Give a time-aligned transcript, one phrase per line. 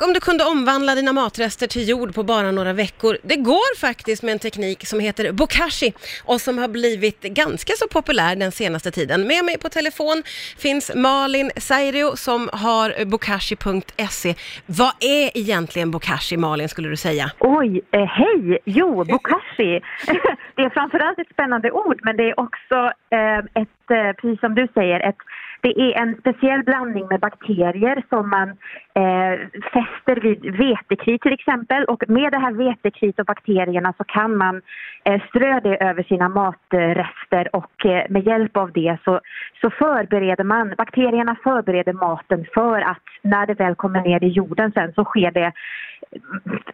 [0.00, 3.16] Tänk om du kunde omvandla dina matrester till jord på bara några veckor.
[3.22, 5.92] Det går faktiskt med en teknik som heter bokashi
[6.24, 9.26] och som har blivit ganska så populär den senaste tiden.
[9.26, 10.22] Med mig på telefon
[10.58, 14.34] finns Malin Sairio som har bokashi.se.
[14.66, 17.30] Vad är egentligen bokashi, Malin, skulle du säga?
[17.38, 18.58] Oj, eh, hej!
[18.64, 19.80] Jo, bokashi.
[20.56, 22.76] det är framförallt ett spännande ord, men det är också
[23.10, 25.16] eh, ett, eh, precis som du säger, ett
[25.60, 28.48] det är en speciell blandning med bakterier som man
[28.94, 29.38] eh,
[29.72, 34.62] fäster vid vetekrit till exempel och med det här vetekrit och bakterierna så kan man
[35.04, 39.20] eh, strö det över sina matrester och eh, med hjälp av det så,
[39.60, 44.72] så förbereder man, bakterierna förbereder maten för att när det väl kommer ner i jorden
[44.72, 45.52] sen så sker det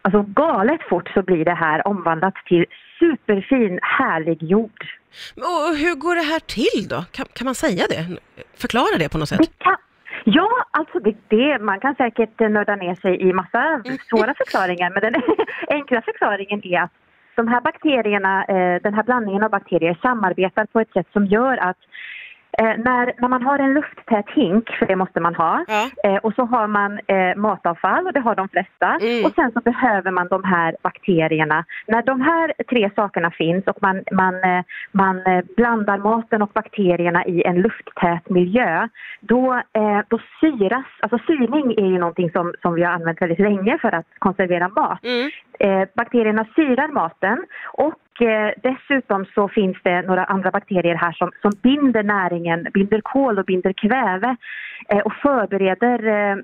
[0.01, 2.65] alltså galet fort så blir det här omvandlat till
[2.99, 4.86] superfin, härlig jord.
[5.35, 7.05] Och hur går det här till då?
[7.11, 8.17] Kan, kan man säga det?
[8.57, 9.39] Förklara det på något sätt.
[10.23, 15.01] Ja, alltså det, det, man kan säkert nörda ner sig i massa svåra förklaringar men
[15.01, 15.21] den
[15.69, 16.91] enkla förklaringen är att
[17.35, 21.57] de här bakterierna, eh, den här blandningen av bakterier samarbetar på ett sätt som gör
[21.57, 21.77] att
[22.61, 25.89] Eh, när, när man har en lufttät hink, för det måste man ha, ja.
[26.03, 29.25] eh, och så har man eh, matavfall och det har de flesta mm.
[29.25, 31.65] och sen så behöver man de här bakterierna.
[31.87, 36.51] När de här tre sakerna finns och man, man, eh, man eh, blandar maten och
[36.53, 38.87] bakterierna i en lufttät miljö,
[39.19, 43.39] då, eh, då syras, alltså syrning är ju någonting som, som vi har använt väldigt
[43.39, 45.03] länge för att konservera mat.
[45.03, 45.29] Mm.
[45.59, 51.31] Eh, bakterierna syrar maten och eh, dessutom så finns det några andra bakterier här som,
[51.41, 54.35] som binder näringen, binder kol och binder kväve
[54.89, 56.43] eh, och förbereder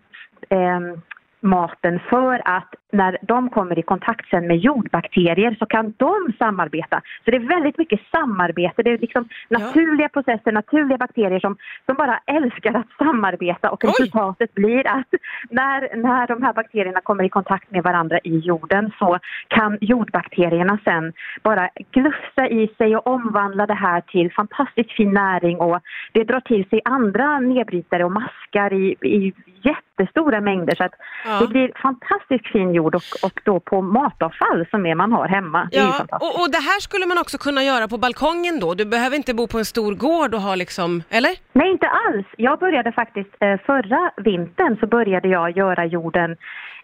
[1.39, 7.02] maten för att när de kommer i kontakt sen med jordbakterier så kan de samarbeta.
[7.26, 10.22] Så det är väldigt mycket samarbete, det är liksom naturliga ja.
[10.22, 13.90] processer, naturliga bakterier som, som bara älskar att samarbeta och Oj.
[13.90, 15.08] resultatet blir att
[15.50, 20.80] när, när de här bakterierna kommer i kontakt med varandra i jorden så kan jordbakterierna
[20.84, 25.80] sen bara glufsa i sig och omvandla det här till fantastiskt fin näring och
[26.12, 29.34] det drar till sig andra nedbrytare och maskar i, i
[29.64, 30.94] jättestora mängder så att
[31.26, 31.40] ja.
[31.40, 35.70] det blir fantastiskt fin jord och, och då på matavfall som är man har hemma.
[35.72, 38.74] Ja, och, och det här skulle man också kunna göra på balkongen då?
[38.74, 41.32] Du behöver inte bo på en stor gård och ha liksom, eller?
[41.54, 42.28] Nej, inte alls.
[42.38, 46.38] Jag började faktiskt eh, förra vintern så började jag göra jorden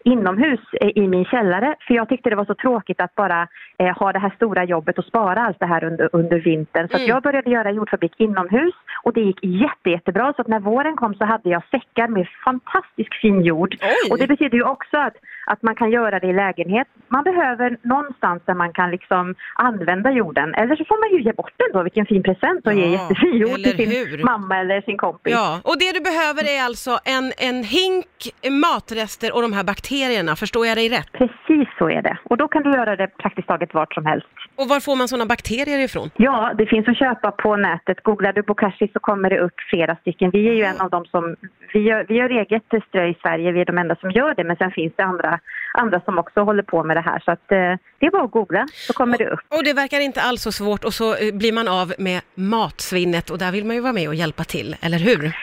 [0.04, 0.60] inomhus
[0.96, 4.20] i min källare för jag tyckte det var så tråkigt att bara eh, ha det
[4.20, 6.88] här stora jobbet och spara allt det här under, under vintern.
[6.90, 7.08] Så mm.
[7.08, 8.74] jag började göra jordfabrik inomhus
[9.04, 10.34] och det gick jätte, jättebra.
[10.36, 13.76] Så att när våren kom så hade jag säckar med fantastiskt fin jord.
[13.82, 14.12] Oj.
[14.12, 15.16] Och det betyder ju också att,
[15.46, 16.88] att man kan göra det i lägenhet.
[17.08, 20.54] Man behöver någonstans där man kan liksom använda jorden.
[20.54, 22.88] Eller så får man ju ge bort den då, vilken fin present och ja, ge
[22.88, 24.24] jättefin jord till sin hur?
[24.24, 25.34] mamma eller sin kompis.
[25.34, 28.06] Ja, och det du behöver är alltså en, en hink
[28.50, 29.89] matrester och de här bakterierna,
[30.36, 31.12] förstår jag dig rätt?
[31.12, 32.18] Precis så är det.
[32.24, 34.28] Och då kan du göra det praktiskt taget vart som helst.
[34.56, 36.10] Och var får man sådana bakterier ifrån?
[36.18, 38.04] Ja, det finns att köpa på nätet.
[38.04, 40.30] Googlar du Bokashi så kommer det upp flera stycken.
[40.32, 41.36] Vi är ju en av dem som,
[41.74, 44.44] vi gör, vi gör eget strö i Sverige, vi är de enda som gör det,
[44.44, 45.40] men sen finns det andra,
[45.74, 47.20] andra som också håller på med det här.
[47.20, 49.40] Så att, eh, det är bara att googla så kommer och, det upp.
[49.58, 53.30] Och det verkar inte alls så svårt och så eh, blir man av med matsvinnet
[53.30, 55.36] och där vill man ju vara med och hjälpa till, eller hur?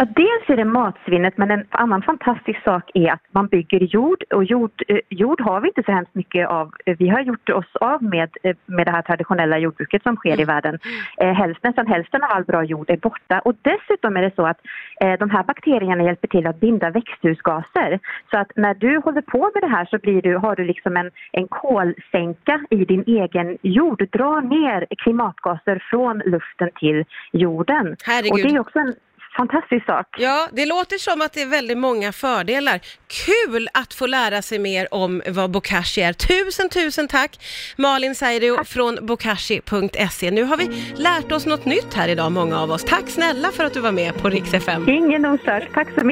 [0.00, 4.24] Ja, dels är det matsvinnet, men en annan fantastisk sak är att man bygger jord
[4.30, 6.72] och jord, eh, jord har vi inte så hemskt mycket av.
[6.84, 10.42] Vi har gjort oss av med, eh, med det här traditionella jordbruket som sker i
[10.42, 10.46] mm.
[10.46, 10.78] världen.
[11.16, 14.46] Eh, hälften, nästan hälften av all bra jord är borta och dessutom är det så
[14.46, 14.60] att
[15.00, 17.98] eh, de här bakterierna hjälper till att binda växthusgaser.
[18.30, 20.96] Så att när du håller på med det här så blir du, har du liksom
[20.96, 23.98] en, en kolsänka i din egen jord.
[23.98, 27.96] Du drar ner klimatgaser från luften till jorden.
[28.06, 28.32] Herregud.
[28.32, 28.94] Och det är också en
[29.40, 30.06] fantastisk sak.
[30.18, 32.80] Ja, det låter som att det är väldigt många fördelar.
[33.26, 36.12] Kul att få lära sig mer om vad Bokashi är.
[36.12, 37.32] Tusen, tusen tack
[37.76, 40.30] Malin Sairio från bokashi.se.
[40.30, 42.84] Nu har vi lärt oss något nytt här idag, många av oss.
[42.84, 44.88] Tack snälla för att du var med på Rix FM.
[44.88, 45.62] Ingen orsak.
[45.74, 46.10] Tack så mycket.